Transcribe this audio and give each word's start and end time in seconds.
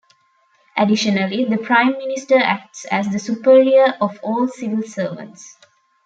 Additionally, 0.75 1.45
the 1.45 1.57
prime 1.59 1.91
minister 1.91 2.35
acts 2.39 2.85
as 2.85 3.09
the 3.09 3.19
superior 3.19 3.93
of 4.01 4.17
all 4.23 4.47
civil 4.47 4.81
servants. 4.81 5.57